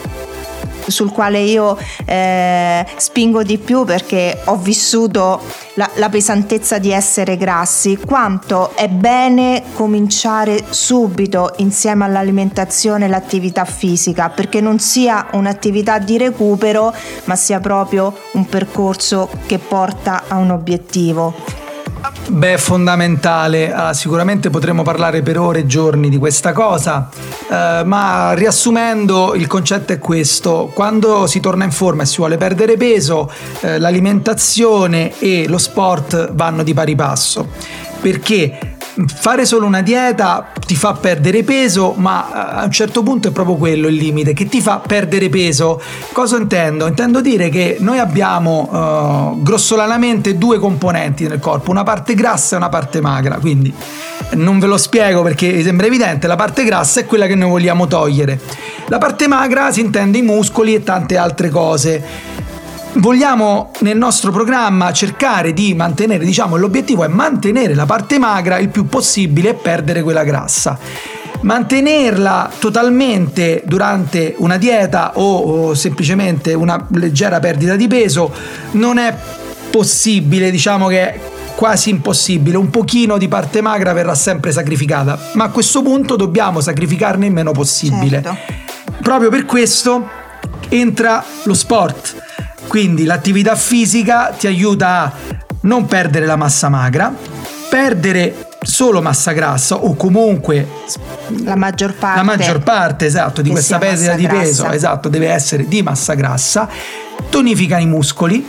sul 0.91 1.13
quale 1.13 1.41
io 1.41 1.77
eh, 2.05 2.85
spingo 2.97 3.43
di 3.43 3.59
più 3.59 3.85
perché 3.85 4.41
ho 4.45 4.57
vissuto 4.57 5.41
la, 5.75 5.89
la, 5.95 6.09
pesantezza 6.09 6.79
di 6.79 6.91
essere 6.91 7.37
grassi, 7.37 7.97
quanto 7.97 8.75
è 8.75 8.89
bene 8.89 9.63
cominciare 9.75 10.65
subito 10.69 11.55
insieme 11.59 12.05
all'alimentazione 12.05 13.09
l'attività 13.09 13.65
fisica, 13.65 14.29
perché 14.29 14.61
non 14.61 14.79
sia 14.79 15.29
un'attività 15.33 15.99
di 15.99 16.19
recupero, 16.19 16.93
ma 17.25 17.37
sia 17.37 17.61
proprio 17.61 18.15
un 18.33 18.47
percorso 18.47 19.29
che 19.47 19.59
porta 19.59 20.25
a 20.29 20.37
un 20.37 20.51
obiettivo. 20.51 21.60
Beh, 22.31 22.59
fondamentale, 22.59 23.73
uh, 23.73 23.93
sicuramente 23.93 24.51
potremmo 24.51 24.85
parlare 24.85 25.21
per 25.21 25.37
ore 25.37 25.59
e 25.61 25.67
giorni 25.67 26.09
di 26.09 26.17
questa 26.17 26.53
cosa, 26.53 27.09
uh, 27.11 27.85
ma 27.85 28.35
riassumendo 28.35 29.35
il 29.35 29.49
concetto 29.49 29.93
è 29.93 29.99
questo, 29.99 30.71
quando 30.73 31.27
si 31.27 31.41
torna 31.41 31.65
in 31.65 31.73
forma 31.73 32.05
e 32.05 32.07
si 32.07 32.19
vuole 32.19 32.37
perdere 32.37 32.77
peso, 32.77 33.29
uh, 33.63 33.79
l'alimentazione 33.79 35.19
e 35.19 35.49
lo 35.49 35.59
sport 35.59 36.33
vanno 36.33 36.63
di 36.63 36.73
pari 36.73 36.95
passo, 36.95 37.49
perché 38.01 38.70
fare 39.07 39.45
solo 39.45 39.67
una 39.67 39.83
dieta 39.83 40.53
ti 40.67 40.75
fa 40.75 40.95
perdere 40.95 41.43
peso, 41.43 41.95
ma 41.97 42.29
eh, 42.29 42.61
a 42.61 42.65
un 42.65 42.71
certo 42.71 43.03
punto 43.03 43.29
è 43.29 43.31
proprio 43.31 43.57
quello 43.57 43.89
il 43.89 43.95
limite, 43.95 44.33
che 44.33 44.47
ti 44.47 44.61
fa 44.61 44.79
perdere 44.79 45.29
peso. 45.29 45.81
Cosa 46.13 46.37
intendo? 46.37 46.87
Intendo 46.87 47.21
dire 47.21 47.49
che 47.49 47.77
noi 47.81 47.99
abbiamo 47.99 48.69
uh, 48.71 49.43
grossolanamente 49.43 50.37
due 50.37 50.59
componenti 50.59 51.27
nel 51.27 51.39
corpo, 51.39 51.71
una 51.71 51.83
parte 51.83 52.15
grassa 52.15 52.55
e 52.55 52.59
una 52.59 52.69
parte 52.69 53.01
magra, 53.01 53.39
quindi 53.39 53.73
non 54.33 54.59
ve 54.59 54.67
lo 54.67 54.77
spiego 54.77 55.23
perché 55.23 55.63
sembra 55.63 55.87
evidente, 55.87 56.27
la 56.27 56.37
parte 56.37 56.65
grassa 56.65 57.01
è 57.01 57.07
quella 57.07 57.27
che 57.27 57.35
noi 57.35 57.51
vogliamo 57.51 57.87
togliere. 57.87 58.39
La 58.87 58.99
parte 58.99 59.29
magra 59.29 59.73
si 59.73 59.81
intende 59.81 60.19
i 60.19 60.23
muscoli 60.23 60.75
e 60.75 60.83
tante 60.83 61.17
altre 61.17 61.49
cose 61.49 62.39
vogliamo 62.95 63.71
nel 63.81 63.97
nostro 63.97 64.33
programma 64.33 64.93
cercare 64.93 65.53
di 65.53 65.75
mantenere, 65.75 66.25
diciamo, 66.25 66.57
l'obiettivo 66.57 67.05
è 67.05 67.09
mantenere 67.09 67.75
la 67.75 67.87
parte 67.87 68.19
magra 68.19 68.59
il 68.59 68.69
più 68.69 68.87
possibile 68.87 69.51
e 69.51 69.55
perdere 69.55 70.03
quella 70.03 70.25
grassa. 70.25 70.79
Mantenerla 71.43 72.51
totalmente 72.59 73.63
durante 73.65 74.35
una 74.39 74.59
dieta 74.59 75.13
o, 75.15 75.69
o 75.69 75.75
semplicemente 75.75 76.53
una 76.53 76.87
leggera 76.93 77.39
perdita 77.39 77.77
di 77.77 77.87
peso 77.87 78.31
non 78.73 78.99
è 78.99 79.17
possibile, 79.71 80.51
diciamo 80.51 80.89
che 80.89 81.01
è 81.01 81.21
quasi 81.55 81.91
impossibile, 81.91 82.57
un 82.57 82.71
pochino 82.71 83.17
di 83.17 83.29
parte 83.29 83.61
magra 83.63 83.93
verrà 83.93 84.15
sempre 84.15 84.53
sacrificata, 84.53 85.19
ma 85.35 85.45
a 85.45 85.49
questo 85.51 85.83
punto 85.83 86.17
dobbiamo 86.17 86.61
sacrificarne 86.61 87.27
il 87.27 87.33
meno 87.33 87.53
possibile. 87.53 88.23
Certo. 88.23 88.37
Proprio 89.03 89.31
per 89.31 89.47
questo 89.47 90.09
entra 90.69 91.25
lo 91.45 91.55
sport 91.55 92.29
quindi 92.71 93.03
l'attività 93.03 93.57
fisica 93.57 94.29
ti 94.29 94.47
aiuta 94.47 95.03
a 95.03 95.12
non 95.62 95.87
perdere 95.87 96.25
la 96.25 96.37
massa 96.37 96.69
magra, 96.69 97.12
perdere 97.69 98.47
solo 98.62 99.03
massa 99.03 99.33
grassa 99.33 99.75
o 99.75 99.97
comunque 99.97 100.69
la 101.43 101.57
maggior 101.57 101.95
parte, 101.95 102.17
la 102.17 102.23
maggior 102.23 102.62
parte 102.62 103.07
esatto, 103.07 103.43
di 103.43 103.50
questa 103.50 103.79
perdita 103.79 104.15
di 104.15 104.29
peso 104.29 104.71
esatto, 104.71 105.09
deve 105.09 105.31
essere 105.31 105.67
di 105.67 105.83
massa 105.83 106.15
grassa, 106.15 106.69
tonifica 107.29 107.77
i 107.77 107.87
muscoli 107.87 108.47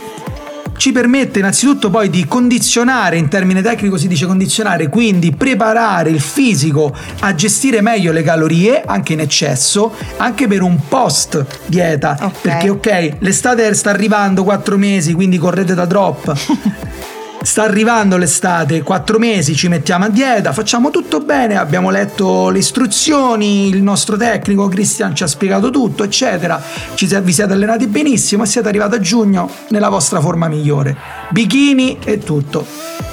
ci 0.76 0.92
permette 0.92 1.38
innanzitutto 1.38 1.90
poi 1.90 2.10
di 2.10 2.26
condizionare, 2.26 3.16
in 3.16 3.28
termine 3.28 3.62
tecnico 3.62 3.96
si 3.96 4.08
dice 4.08 4.26
condizionare, 4.26 4.88
quindi 4.88 5.32
preparare 5.32 6.10
il 6.10 6.20
fisico 6.20 6.94
a 7.20 7.34
gestire 7.34 7.80
meglio 7.80 8.12
le 8.12 8.22
calorie, 8.22 8.82
anche 8.84 9.12
in 9.12 9.20
eccesso, 9.20 9.94
anche 10.16 10.46
per 10.48 10.62
un 10.62 10.78
post 10.88 11.44
dieta, 11.66 12.16
okay. 12.20 12.32
perché 12.40 12.70
ok, 12.70 13.16
l'estate 13.20 13.72
sta 13.74 13.90
arrivando 13.90 14.44
4 14.44 14.76
mesi, 14.76 15.12
quindi 15.12 15.38
correte 15.38 15.74
da 15.74 15.84
drop. 15.84 17.10
Sta 17.44 17.64
arrivando 17.64 18.16
l'estate, 18.16 18.82
quattro 18.82 19.18
mesi 19.18 19.56
ci 19.56 19.66
mettiamo 19.66 20.04
a 20.04 20.08
dieta, 20.08 20.52
facciamo 20.52 20.90
tutto 20.90 21.18
bene, 21.20 21.56
abbiamo 21.56 21.90
letto 21.90 22.50
le 22.50 22.58
istruzioni, 22.58 23.68
il 23.68 23.82
nostro 23.82 24.16
tecnico 24.16 24.68
Cristian 24.68 25.14
ci 25.14 25.24
ha 25.24 25.26
spiegato 25.26 25.70
tutto, 25.70 26.04
eccetera. 26.04 26.62
Ci 26.94 27.06
vi 27.06 27.32
siete 27.32 27.52
allenati 27.52 27.88
benissimo 27.88 28.44
e 28.44 28.46
siete 28.46 28.68
arrivati 28.68 28.94
a 28.94 29.00
giugno 29.00 29.50
nella 29.68 29.88
vostra 29.88 30.20
forma 30.20 30.46
migliore. 30.46 30.96
Bikini 31.30 31.98
e 32.04 32.18
tutto. 32.20 32.64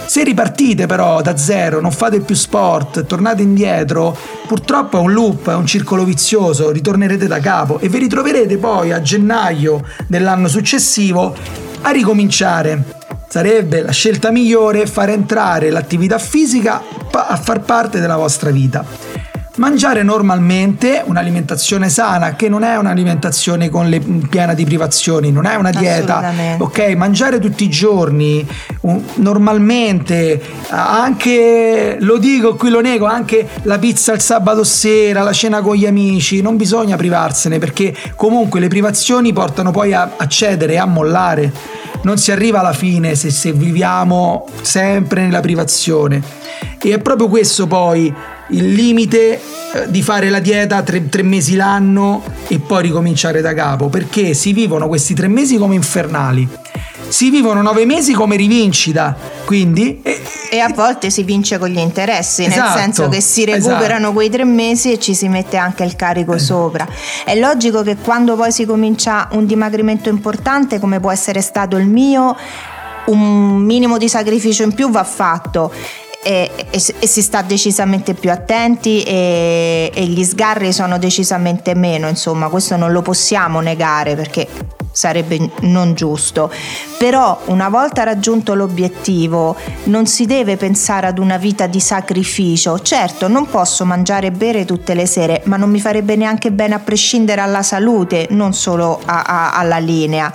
Se 0.05 0.23
ripartite 0.23 0.85
però 0.85 1.21
da 1.21 1.35
zero, 1.35 1.81
non 1.81 1.91
fate 1.91 2.19
più 2.19 2.35
sport, 2.35 3.05
tornate 3.05 3.41
indietro, 3.41 4.15
purtroppo 4.47 4.99
è 4.99 5.01
un 5.01 5.11
loop, 5.11 5.49
è 5.49 5.55
un 5.55 5.65
circolo 5.65 6.03
vizioso, 6.03 6.69
ritornerete 6.71 7.25
da 7.25 7.39
capo 7.39 7.79
e 7.79 7.89
vi 7.89 7.97
ritroverete 7.97 8.57
poi 8.57 8.91
a 8.91 9.01
gennaio 9.01 9.83
dell'anno 10.07 10.47
successivo 10.47 11.35
a 11.81 11.89
ricominciare 11.89 12.98
sarebbe 13.29 13.83
la 13.83 13.91
scelta 13.91 14.31
migliore 14.31 14.87
far 14.87 15.09
entrare 15.09 15.69
l'attività 15.69 16.17
fisica 16.17 16.81
a 17.11 17.37
far 17.37 17.61
parte 17.61 17.99
della 17.99 18.17
vostra 18.17 18.49
vita. 18.49 19.08
Mangiare 19.59 20.03
normalmente 20.03 21.03
un'alimentazione 21.05 21.89
sana, 21.89 22.35
che 22.37 22.47
non 22.47 22.63
è 22.63 22.77
un'alimentazione 22.77 23.67
con 23.67 23.89
le, 23.89 23.99
piena 23.99 24.53
di 24.53 24.63
privazioni, 24.63 25.33
non 25.33 25.45
è 25.45 25.55
una 25.55 25.69
dieta. 25.71 26.31
Ok, 26.59 26.95
mangiare 26.95 27.39
tutti 27.39 27.65
i 27.65 27.69
giorni, 27.69 28.47
un, 28.81 29.03
normalmente, 29.15 30.41
anche 30.69 31.97
lo 31.99 32.17
dico, 32.17 32.55
qui 32.55 32.69
lo 32.69 32.79
nego, 32.79 33.05
anche 33.05 33.49
la 33.63 33.77
pizza 33.77 34.13
il 34.13 34.21
sabato 34.21 34.63
sera, 34.63 35.23
la 35.23 35.33
cena 35.33 35.59
con 35.59 35.75
gli 35.75 35.85
amici, 35.85 36.41
non 36.41 36.55
bisogna 36.55 36.95
privarsene 36.95 37.59
perché 37.59 37.93
comunque 38.15 38.61
le 38.61 38.69
privazioni 38.69 39.33
portano 39.33 39.71
poi 39.71 39.91
a, 39.93 40.11
a 40.15 40.27
cedere 40.27 40.77
a 40.77 40.85
mollare 40.85 41.51
non 42.03 42.17
si 42.17 42.31
arriva 42.31 42.59
alla 42.59 42.71
fine 42.71 43.13
se, 43.15 43.29
se 43.29 43.51
viviamo 43.51 44.47
sempre 44.61 45.23
nella 45.23 45.41
privazione. 45.41 46.23
E 46.81 46.93
è 46.93 46.99
proprio 46.99 47.27
questo 47.27 47.67
poi 47.67 48.13
il 48.49 48.73
limite 48.73 49.33
eh, 49.33 49.39
di 49.89 50.01
fare 50.01 50.29
la 50.29 50.39
dieta 50.39 50.81
tre, 50.81 51.09
tre, 51.09 51.23
mesi 51.23 51.55
l'anno 51.55 52.23
e 52.47 52.59
poi 52.59 52.83
ricominciare 52.83 53.41
da 53.41 53.53
capo, 53.53 53.89
perché 53.89 54.33
si 54.33 54.53
vivono 54.53 54.87
questi 54.87 55.13
tre 55.13 55.27
mesi 55.27 55.57
come 55.57 55.75
infernali 55.75 56.47
si 57.09 57.29
vivono 57.29 57.61
nove 57.61 57.85
mesi 57.85 58.13
come 58.13 58.35
rivincita, 58.35 59.15
quindi... 59.45 59.99
E, 60.03 60.21
e 60.51 60.59
a 60.59 60.69
volte 60.69 61.09
si 61.09 61.23
vince 61.23 61.57
con 61.57 61.69
gli 61.69 61.77
interessi, 61.77 62.43
esatto, 62.43 62.69
nel 62.69 62.79
senso 62.79 63.09
che 63.09 63.19
si 63.19 63.45
recuperano 63.45 63.95
esatto. 63.95 64.13
quei 64.13 64.29
tre 64.29 64.45
mesi 64.45 64.91
e 64.91 64.99
ci 64.99 65.13
si 65.13 65.27
mette 65.27 65.57
anche 65.57 65.83
il 65.83 65.95
carico 65.95 66.33
eh. 66.33 66.39
sopra. 66.39 66.87
È 67.25 67.35
logico 67.35 67.81
che 67.81 67.97
quando 67.97 68.35
poi 68.35 68.51
si 68.51 68.65
comincia 68.65 69.27
un 69.31 69.45
dimagrimento 69.45 70.09
importante, 70.09 70.79
come 70.79 70.99
può 70.99 71.11
essere 71.11 71.41
stato 71.41 71.77
il 71.77 71.87
mio, 71.87 72.35
un 73.05 73.57
minimo 73.57 73.97
di 73.97 74.07
sacrificio 74.07 74.63
in 74.63 74.73
più 74.73 74.89
va 74.89 75.03
fatto 75.03 75.71
e, 76.23 76.51
e, 76.69 76.83
e, 76.99 77.07
si 77.07 77.21
sta 77.21 77.41
decisamente 77.41 78.13
più 78.13 78.31
attenti 78.31 79.03
e, 79.03 79.91
e 79.93 80.05
gli 80.05 80.23
sgarri 80.23 80.73
sono 80.73 80.97
decisamente 80.97 81.75
meno, 81.75 82.07
insomma 82.07 82.49
questo 82.49 82.75
non 82.75 82.91
lo 82.91 83.01
possiamo 83.01 83.61
negare 83.61 84.15
perché 84.15 84.47
sarebbe 84.91 85.49
non 85.61 85.93
giusto. 85.93 86.51
Però 86.97 87.39
una 87.45 87.69
volta 87.69 88.03
raggiunto 88.03 88.53
l'obiettivo 88.53 89.55
non 89.85 90.07
si 90.07 90.25
deve 90.25 90.57
pensare 90.57 91.07
ad 91.07 91.19
una 91.19 91.37
vita 91.37 91.67
di 91.67 91.79
sacrificio. 91.79 92.79
Certo, 92.79 93.29
non 93.29 93.47
posso 93.47 93.85
mangiare 93.85 94.27
e 94.27 94.31
bere 94.31 94.65
tutte 94.65 94.93
le 94.93 95.05
sere, 95.05 95.41
ma 95.45 95.55
non 95.55 95.69
mi 95.69 95.79
farebbe 95.79 96.17
neanche 96.17 96.51
bene 96.51 96.75
a 96.75 96.79
prescindere 96.79 97.39
alla 97.39 97.63
salute, 97.63 98.27
non 98.31 98.53
solo 98.53 98.99
a, 99.05 99.21
a, 99.21 99.53
alla 99.53 99.77
linea. 99.77 100.33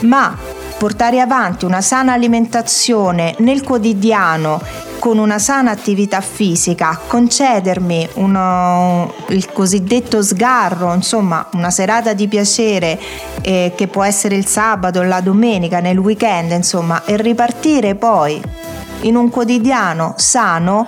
Ma 0.00 0.36
portare 0.78 1.20
avanti 1.20 1.64
una 1.64 1.80
sana 1.80 2.12
alimentazione 2.12 3.34
nel 3.38 3.62
quotidiano 3.62 4.60
con 4.98 5.18
una 5.18 5.38
sana 5.38 5.70
attività 5.70 6.20
fisica, 6.20 6.98
concedermi 7.06 8.08
uno, 8.14 9.12
il 9.28 9.52
cosiddetto 9.52 10.22
sgarro, 10.22 10.92
insomma 10.92 11.48
una 11.52 11.70
serata 11.70 12.12
di 12.12 12.28
piacere 12.28 12.98
eh, 13.42 13.72
che 13.76 13.86
può 13.86 14.02
essere 14.02 14.36
il 14.36 14.46
sabato, 14.46 15.02
la 15.02 15.20
domenica, 15.20 15.80
nel 15.80 15.98
weekend, 15.98 16.50
insomma, 16.50 17.04
e 17.04 17.16
ripartire 17.16 17.94
poi 17.94 18.42
in 19.02 19.16
un 19.16 19.30
quotidiano 19.30 20.14
sano 20.16 20.86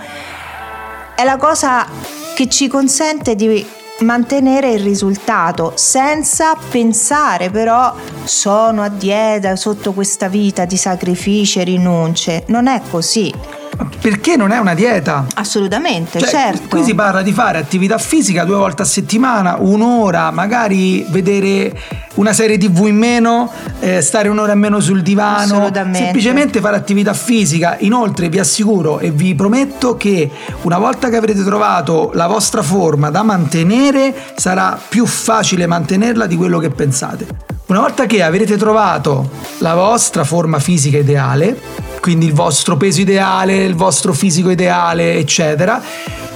è 1.15 1.25
la 1.25 1.37
cosa 1.37 1.87
che 2.35 2.49
ci 2.49 2.69
consente 2.69 3.35
di 3.35 3.67
mantenere 4.01 4.73
il 4.73 4.81
risultato 4.81 5.73
senza 5.75 6.57
pensare 6.71 7.51
però 7.51 7.95
sono 8.25 8.83
a 8.83 8.89
dieta 8.89 9.57
sotto 9.57 9.93
questa 9.93 10.29
vita 10.29 10.65
di 10.65 10.77
sacrifici 10.77 11.61
e 11.61 11.65
rinunce. 11.65 12.45
Non 12.47 12.67
è 12.67 12.81
così. 12.91 13.58
Perché 14.01 14.37
non 14.37 14.51
è 14.51 14.59
una 14.59 14.75
dieta? 14.75 15.27
Assolutamente, 15.35 16.19
cioè, 16.19 16.29
certo. 16.29 16.69
Qui 16.69 16.85
si 16.85 16.95
parla 16.95 17.23
di 17.23 17.33
fare 17.33 17.59
attività 17.59 17.99
fisica 17.99 18.45
due 18.45 18.57
volte 18.57 18.83
a 18.83 18.85
settimana, 18.85 19.57
un'ora, 19.59 20.31
magari 20.31 21.05
vedere 21.09 21.79
una 22.15 22.33
serie 22.33 22.59
tv 22.59 22.87
in 22.87 22.97
meno, 22.97 23.51
eh, 23.81 24.01
stare 24.01 24.29
un'ora 24.29 24.53
in 24.53 24.59
meno 24.59 24.81
sul 24.81 25.03
divano, 25.03 25.71
semplicemente 25.93 26.61
fare 26.61 26.77
attività 26.77 27.13
fisica. 27.13 27.77
Inoltre 27.81 28.29
vi 28.29 28.39
assicuro 28.39 28.99
e 28.99 29.11
vi 29.11 29.35
prometto 29.35 29.97
che 29.97 30.31
una 30.63 30.79
volta 30.79 31.09
che 31.09 31.17
avrete 31.17 31.45
trovato 31.45 32.11
la 32.15 32.27
vostra 32.27 32.63
forma 32.63 33.11
da 33.11 33.23
mantenere, 33.23 34.15
sarà 34.37 34.79
più 34.89 35.07
facile 35.07 35.67
mantenerla 35.67 36.27
di 36.27 36.37
quello 36.37 36.59
che 36.59 36.71
pensate. 36.71 37.27
Una 37.67 37.81
volta 37.81 38.07
che 38.07 38.23
avrete 38.23 38.57
trovato 38.57 39.31
la 39.59 39.75
vostra 39.75 40.25
forma 40.25 40.59
fisica 40.59 40.99
ideale, 40.99 41.87
quindi 42.01 42.27
il 42.27 42.33
vostro 42.33 42.77
peso 42.77 43.01
ideale, 43.01 43.65
il 43.65 43.75
vostro 43.75 44.13
fisico 44.13 44.51
ideale, 44.51 45.15
eccetera, 45.17 45.83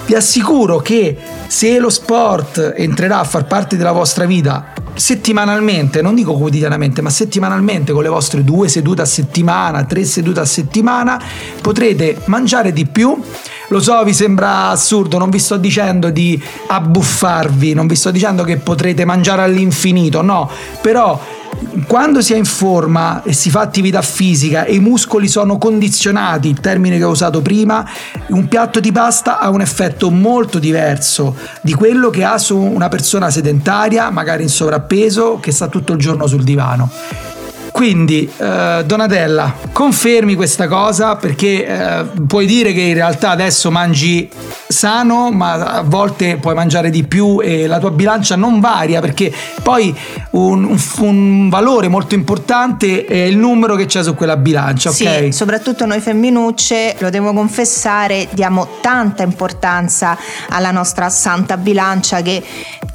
vi 0.04 0.14
assicuro 0.14 0.78
che 0.78 1.16
se 1.47 1.78
lo 1.78 1.90
sport 1.90 2.75
entrerà 2.76 3.21
a 3.21 3.25
far 3.25 3.47
parte 3.47 3.76
della 3.76 3.92
vostra 3.92 4.25
vita 4.25 4.73
settimanalmente, 4.95 6.02
non 6.02 6.14
dico 6.14 6.35
quotidianamente, 6.35 7.00
ma 7.00 7.11
settimanalmente 7.11 7.92
con 7.92 8.02
le 8.02 8.09
vostre 8.09 8.45
due 8.45 8.69
sedute 8.69 9.02
a 9.02 9.07
settimana, 9.07 9.85
tre 9.85 10.04
sedute 10.04 10.40
a 10.40 10.45
settimana, 10.45 11.21
potrete 11.61 12.19
mangiare 12.26 12.73
di 12.73 12.87
più. 12.87 13.21
Lo 13.69 13.81
so, 13.81 14.02
vi 14.04 14.12
sembra 14.12 14.69
assurdo, 14.69 15.16
non 15.16 15.31
vi 15.31 15.38
sto 15.38 15.57
dicendo 15.57 16.11
di 16.11 16.40
abbuffarvi, 16.66 17.73
non 17.73 17.87
vi 17.87 17.97
sto 17.97 18.11
dicendo 18.11 18.45
che 18.45 18.59
potrete 18.59 19.07
mangiare 19.07 19.42
all'infinito, 19.42 20.21
no, 20.21 20.50
però 20.83 21.19
quando 21.87 22.21
si 22.21 22.33
è 22.33 22.37
in 22.37 22.45
forma 22.45 23.23
e 23.23 23.33
si 23.33 23.50
fa 23.50 23.61
attività 23.61 24.02
fisica 24.02 24.64
e 24.64 24.75
i 24.75 24.81
muscoli 24.81 25.28
sono 25.28 25.59
condizionati, 25.59 26.49
il 26.49 26.61
termine 26.61 26.97
che 26.97 27.04
ho 27.04 27.11
usato 27.11 27.42
prima, 27.42 27.87
un 28.28 28.49
piatto 28.49 28.81
di 28.81 28.92
pasta 28.92 29.38
ha 29.38 29.50
un 29.50 29.61
effetto 29.61 30.11
molto 30.11 30.59
diverso 30.59 31.37
di 31.61 31.75
quello 31.75 32.11
che 32.11 32.25
ha 32.25 32.38
su 32.38 32.57
una 32.57 32.88
persona 32.88 33.31
sedentaria, 33.31 34.11
magari 34.11 34.42
in 34.42 34.49
sovrappeso, 34.49 35.38
che 35.40 35.52
sta 35.52 35.69
tutto 35.69 35.92
il 35.92 35.99
giorno 35.99 36.26
sul 36.26 36.45
divano. 36.45 36.90
Quindi, 37.73 38.31
eh, 38.37 38.83
Donatella, 38.85 39.55
confermi 39.73 40.35
questa 40.35 40.69
cosa 40.69 41.17
perché 41.17 41.67
eh, 41.67 42.05
puoi 42.26 42.45
dire 42.47 42.73
che 42.75 42.83
in 42.83 42.94
realtà 42.94 43.31
adesso 43.31 43.70
mangi 43.70 44.31
sano, 44.68 45.31
ma 45.33 45.53
a 45.53 45.83
volte 45.83 46.37
puoi 46.37 46.55
mangiare 46.55 46.90
di 46.90 47.05
più 47.05 47.40
e 47.42 47.66
la 47.66 47.79
tua 47.79 47.90
bilancia 47.90 48.37
non 48.37 48.61
varia 48.61 49.01
perché 49.01 49.33
poi 49.62 49.96
un, 50.31 50.79
un, 50.99 51.49
valore 51.49 51.88
molto 51.88 52.14
importante 52.14 53.07
è 53.07 53.25
il 53.25 53.38
numero 53.38 53.75
che 53.75 53.87
c'è 53.87 54.03
su 54.03 54.14
quella 54.14 54.37
bilancia. 54.37 54.90
Sì, 54.90 55.05
okay? 55.05 55.33
soprattutto 55.33 55.87
noi 55.87 56.01
femminucce, 56.01 56.96
lo 56.99 57.09
devo 57.09 57.33
confessare, 57.33 58.29
diamo 58.33 58.79
tanta 58.83 59.23
importanza 59.23 60.16
alla 60.51 60.70
nostra 60.70 61.09
santa 61.09 61.57
bilancia 61.57 62.20
che 62.20 62.42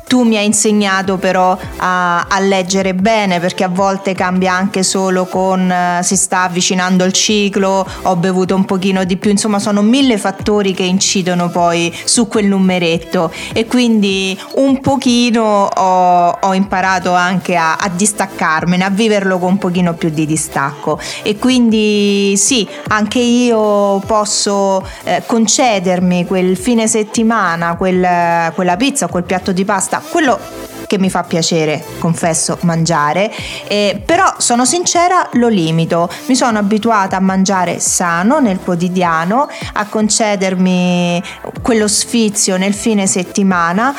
tu 0.08 0.24
mi 0.24 0.38
hai 0.38 0.46
insegnato 0.46 1.17
però 1.17 1.58
a, 1.78 2.22
a, 2.22 2.39
leggere 2.39 2.96
bene 2.96 3.39
perché 3.39 3.65
a 3.65 3.67
volte 3.67 4.13
cambia 4.13 4.54
anche 4.54 4.82
solo 4.82 5.26
con 5.26 5.70
uh, 5.70 6.02
si 6.02 6.15
sta 6.15 6.43
avvicinando 6.43 7.04
il 7.04 7.12
ciclo, 7.12 7.86
ho 8.04 8.15
bevuto 8.15 8.56
un 8.56 8.63
pochino 8.63 9.04
di 9.04 9.17
più, 9.17 9.30
insomma 9.30 9.60
sono 9.60 9.82
mille 9.82 10.17
fattori 10.17 10.74
che 10.74 10.84
incidono 10.84 11.50
poi 11.50 11.93
su 12.06 12.28
quel 12.28 12.46
numeretto. 12.46 13.32
E 13.54 13.65
quindi 13.65 14.39
un 14.56 14.80
pochino 14.80 15.65
ho, 15.65 16.38
ho 16.39 16.54
imparato 16.54 17.13
anche 17.13 17.56
a, 17.58 17.76
a, 17.76 17.89
distaccarmene, 17.89 18.86
a 18.86 18.89
viverlo 18.89 19.38
con 19.38 19.52
un 19.52 19.58
pochino 19.58 19.93
più 19.93 20.10
di 20.10 20.26
distacco. 20.26 21.00
E 21.22 21.38
quindi 21.38 22.36
sì, 22.38 22.67
anche 22.88 23.20
io 23.20 24.00
posso 24.06 24.88
eh, 25.04 25.24
concedermi 25.26 26.26
quel 26.26 26.56
fine 26.56 26.88
settimana, 26.88 27.76
quel, 27.76 28.54
quella 28.54 28.78
pizza, 28.78 29.08
quel 29.08 29.24
piatto 29.24 29.52
di 29.52 29.65
pasta 29.65 29.96
pasta, 29.97 30.01
quello 30.10 30.39
che 30.88 30.97
mi 30.97 31.10
fa 31.10 31.23
piacere, 31.23 31.83
confesso, 31.99 32.57
mangiare, 32.62 33.29
eh, 33.67 34.01
però 34.05 34.36
sono 34.38 34.63
sincera, 34.63 35.27
lo 35.33 35.49
limito. 35.49 36.10
Mi 36.27 36.36
sono 36.36 36.60
abituata 36.60 37.17
a 37.17 37.19
mangiare 37.19 37.79
sano 37.79 38.39
nel 38.39 38.60
quotidiano, 38.60 39.49
a 39.73 39.86
concedermi 39.88 41.21
quello 41.62 41.88
sfizio 41.89 42.55
nel 42.55 42.73
fine 42.73 43.05
settimana. 43.05 43.93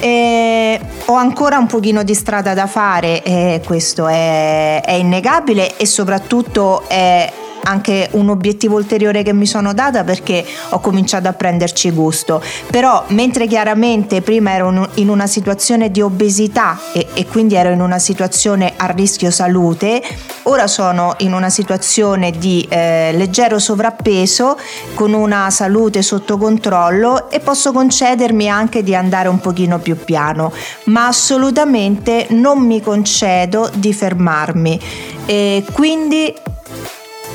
E 0.00 0.80
ho 1.04 1.14
ancora 1.14 1.58
un 1.58 1.66
pochino 1.66 2.02
di 2.02 2.14
strada 2.14 2.54
da 2.54 2.66
fare, 2.66 3.22
e 3.22 3.62
questo 3.64 4.08
è, 4.08 4.82
è 4.84 4.92
innegabile 4.92 5.76
e 5.76 5.86
soprattutto 5.86 6.88
è 6.88 7.32
anche 7.64 8.08
un 8.12 8.28
obiettivo 8.28 8.76
ulteriore 8.76 9.22
che 9.22 9.32
mi 9.32 9.46
sono 9.46 9.72
data 9.72 10.04
perché 10.04 10.44
ho 10.70 10.80
cominciato 10.80 11.28
a 11.28 11.32
prenderci 11.32 11.90
gusto. 11.90 12.42
Però 12.70 13.04
mentre 13.08 13.46
chiaramente 13.46 14.22
prima 14.22 14.52
ero 14.52 14.88
in 14.94 15.08
una 15.08 15.26
situazione 15.26 15.90
di 15.90 16.00
obesità 16.00 16.78
e, 16.92 17.06
e 17.14 17.26
quindi 17.26 17.54
ero 17.54 17.70
in 17.70 17.80
una 17.80 17.98
situazione 17.98 18.72
a 18.76 18.86
rischio 18.86 19.30
salute, 19.30 20.02
ora 20.44 20.66
sono 20.66 21.14
in 21.18 21.32
una 21.32 21.50
situazione 21.50 22.30
di 22.30 22.66
eh, 22.68 23.12
leggero 23.14 23.58
sovrappeso 23.58 24.58
con 24.94 25.12
una 25.12 25.50
salute 25.50 26.02
sotto 26.02 26.36
controllo 26.38 27.30
e 27.30 27.40
posso 27.40 27.72
concedermi 27.72 28.48
anche 28.48 28.82
di 28.82 28.94
andare 28.94 29.28
un 29.28 29.40
pochino 29.40 29.78
più 29.78 29.96
piano, 29.96 30.52
ma 30.84 31.06
assolutamente 31.06 32.26
non 32.30 32.60
mi 32.60 32.80
concedo 32.80 33.70
di 33.74 33.92
fermarmi. 33.92 34.80
E 35.24 35.64
quindi 35.72 36.34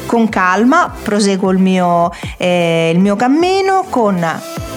con 0.07 0.29
calma 0.29 0.91
proseguo 1.03 1.51
il 1.51 1.59
mio, 1.59 2.11
eh, 2.37 2.91
il 2.91 2.99
mio 2.99 3.15
cammino 3.15 3.85
con 3.89 4.25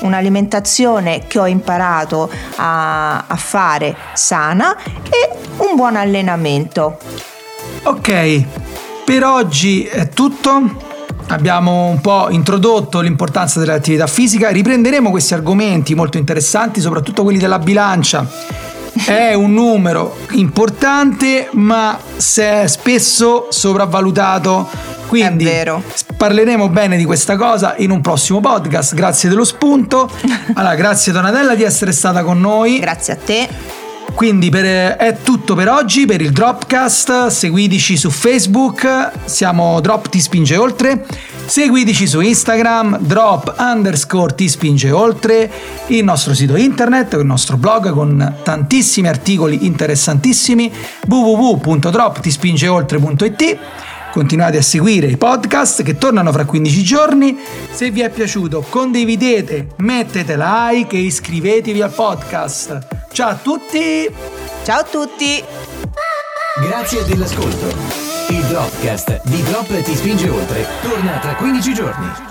un'alimentazione 0.01 1.27
che 1.27 1.39
ho 1.39 1.47
imparato 1.47 2.31
a, 2.57 3.25
a 3.27 3.37
fare 3.37 3.97
sana 4.13 4.77
e 4.77 5.31
un 5.59 5.77
buon 5.77 5.97
allenamento. 5.97 6.99
Ok, 7.85 8.45
per 9.05 9.25
oggi 9.25 9.85
è 9.85 10.11
tutto 10.11 10.89
abbiamo 11.29 11.87
un 11.87 12.01
po' 12.01 12.29
introdotto 12.31 13.01
l'importanza 13.01 13.61
dell'attività 13.61 14.09
fisica, 14.09 14.51
riprenderemo 14.51 15.11
questi 15.11 15.33
argomenti 15.33 15.95
molto 15.95 16.19
interessanti, 16.19 16.81
soprattutto 16.81 17.23
quelli 17.23 17.39
della 17.39 17.59
bilancia. 17.59 18.29
È 19.07 19.33
un 19.35 19.53
numero 19.53 20.17
importante, 20.33 21.49
ma 21.53 21.97
spesso 22.17 23.47
sopravvalutato 23.51 24.69
quindi 25.11 25.51
parleremo 26.17 26.69
bene 26.69 26.97
di 26.97 27.05
questa 27.05 27.35
cosa 27.35 27.75
in 27.79 27.91
un 27.91 28.01
prossimo 28.01 28.39
podcast. 28.39 28.95
Grazie 28.95 29.29
dello 29.29 29.43
spunto. 29.43 30.09
Allora, 30.55 30.77
grazie 30.77 31.13
Donatella 31.13 31.57
di 31.57 31.65
essere 31.65 31.91
stata 31.91 32.23
con 32.23 32.41
noi. 32.41 32.79
Grazie 32.79 33.15
a 33.15 33.17
te. 33.17 33.49
Quindi 34.15 34.51
per, 34.51 34.97
è 34.97 35.17
tutto 35.23 35.57
per 35.57 35.69
oggi, 35.69 36.07
per 36.07 36.21
il 36.21 36.31
Dropcast, 36.31 37.27
seguiteci 37.29 37.97
su 37.97 38.11
Facebook, 38.11 39.11
siamo 39.25 39.81
Drop 39.81 40.09
Ti 40.09 40.21
Spinge 40.21 40.57
Oltre, 40.57 41.05
seguiteci 41.47 42.07
su 42.07 42.21
Instagram, 42.21 42.99
Drop 43.01 43.57
underscore 43.59 44.35
Ti 44.35 44.49
Spinge 44.49 44.91
Oltre, 44.91 45.51
il 45.87 46.05
nostro 46.05 46.35
sito 46.35 46.57
internet, 46.57 47.15
il 47.15 47.25
nostro 47.25 47.57
blog 47.57 47.91
con 47.91 48.37
tantissimi 48.43 49.09
articoli 49.09 49.65
interessantissimi, 49.67 50.71
www.droptispingeoltre.it 51.07 53.59
continuate 54.13 54.59
a 54.59 54.63
seguire 54.63 55.07
i 55.07 55.17
podcast 55.17 55.83
che 55.83 55.97
tornano 55.97 56.33
fra 56.33 56.45
15 56.45 56.83
giorni. 56.83 57.39
Se 57.71 57.91
vi 57.91 58.01
è 58.01 58.11
piaciuto 58.11 58.65
condividete, 58.69 59.69
mettete 59.79 60.37
like 60.37 60.97
e 60.97 61.01
iscrivetevi 61.01 61.81
al 61.81 61.93
podcast. 61.93 62.87
Ciao 63.13 63.31
a 63.31 63.37
tutti! 63.37 64.09
Ciao 64.65 64.81
a 64.81 64.85
tutti! 64.85 65.43
Grazie 66.61 67.05
dell'ascolto. 67.05 67.67
Il 68.29 68.43
Dropcast 68.45 69.23
di 69.25 69.43
Drop 69.43 69.83
ti 69.83 69.95
spinge 69.95 70.29
oltre 70.29 70.67
torna 70.83 71.19
tra 71.19 71.35
15 71.35 71.75
giorni. 71.75 72.30